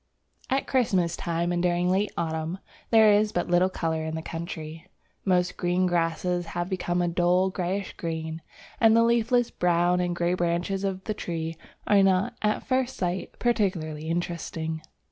[0.49, 2.57] AT Christmas time and during late autumn,
[2.89, 4.87] there is but little colour in the country.
[5.25, 8.41] Most green grasses have become a dull greyish green,
[8.79, 13.37] and the leafless brown and grey branches of the trees are not, at first sight,
[13.37, 14.81] particularly interesting.